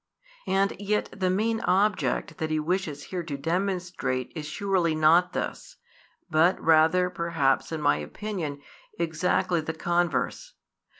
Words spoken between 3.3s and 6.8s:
demonstrate is surely not this, but